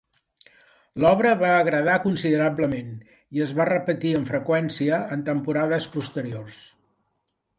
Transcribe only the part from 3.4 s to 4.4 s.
es va repetir amb